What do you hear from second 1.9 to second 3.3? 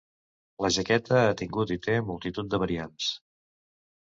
multitud de variants.